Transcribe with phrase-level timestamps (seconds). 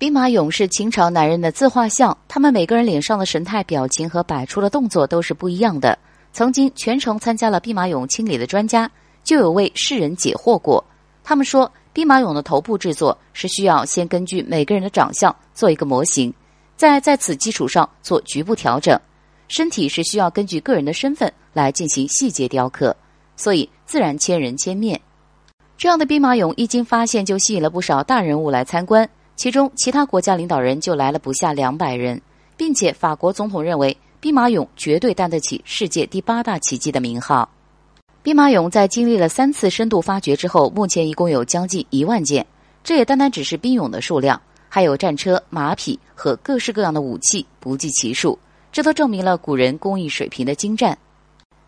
[0.00, 5.98] 兵马俑是秦朝男人的自画像，他们每个人脸上的神态、表情和摆出的动作都是不一样的。
[6.32, 8.90] 曾经全程参加了兵马俑清理的专家，
[9.22, 10.82] 就有为世人解惑过。
[11.22, 16.32] 他们说，兵马俑的头部制作是需要先根据每个人的长相做一个模型，
[16.78, 18.98] 再在此基础上做局部调整；
[19.48, 22.96] 身体是需要根据个人的身份来进行细节雕刻，
[23.36, 24.98] 所以自然千人千面。
[25.76, 29.06] 这样的兵马俑一经发现，就吸引了不少大人物来参观。
[29.40, 32.20] 其中，其他国家领导人就来了不下两百人，
[32.58, 37.48] 并且法国总统认为兵马俑绝对担得起世界第八大奇迹的名号。
[38.22, 42.46] 兵马俑在经历了三次深度发掘之后，目前一共有将近一万件。
[42.84, 48.38] 这也单单只是兵俑的数量，还有战车、马匹和各式各样的武器，不计其数。
[48.70, 50.98] 这都证明了古人工艺水平的精湛。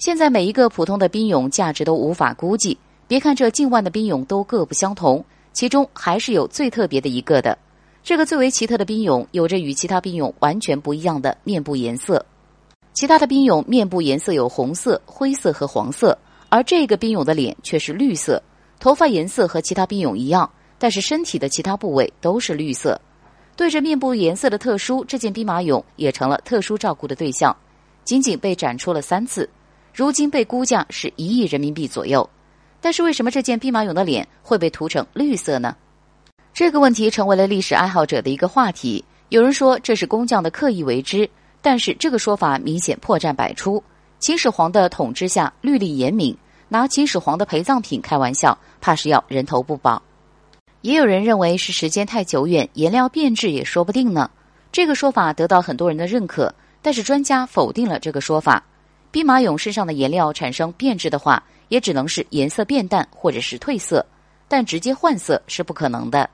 [0.00, 2.76] 现在每一个普通的兵俑价值都无法估计，
[3.06, 5.24] 别看这近万的兵俑都各不相同。
[5.52, 7.56] 其中还是有最特别的一个的，
[8.02, 12.24] 这个最为奇特的兵俑有着与其他兵俑完全不一样的面部颜色。
[12.92, 16.16] 其他的兵俑面部颜色有红色、灰色和黄色，
[16.48, 18.42] 而这个兵俑的脸却是绿色。
[18.78, 23.00] 头发颜色和其他兵俑一样，但是身体的其他部位都是绿色。
[23.56, 27.54] 对着面部颜色的特殊，这件兵马俑也成了特殊照顾的对象，
[28.04, 29.48] 仅仅被展出了三次，
[29.92, 32.28] 如今被估价是一亿人民币左右。
[32.80, 35.76] 但是为什么这件兵马俑的脸会被涂成绿色呢？
[36.52, 39.04] 这个问题成为了历史爱好者的一个话题。
[39.28, 41.28] 有人说这是工匠的刻意为之，
[41.62, 43.82] 但是这个说法明显破绽百出。
[44.18, 46.36] 秦始皇的统治下律例严明，
[46.68, 50.02] 拿秦始皇的陪葬品开玩笑，怕是要人头不保。
[50.80, 54.30] 也有人认为是时间太久远，颜料变质也说不定呢。
[54.72, 58.64] 这个说法得到很多人的认可，但是专家否定了这个说法。
[59.10, 61.42] 兵马俑身上的颜料产生变质的话。
[61.70, 64.04] 也只能是颜色变淡或者是褪色，
[64.48, 66.28] 但直接换色是不可能的。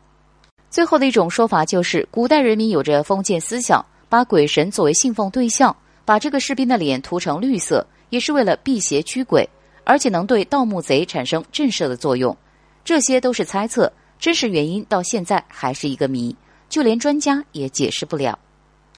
[0.71, 9.47] 最后的一种说法就是，古代人民有着封建思想，把鬼神作为信奉对象，把这个士兵的脸涂成绿色，也是为了辟邪驱鬼，
[9.85, 12.35] 而且能对盗墓贼产生震慑的作用。
[12.83, 16.35] 这些都是猜测，真实原因到现在还是一个谜，
[16.71, 18.39] 就连专家也解释不了。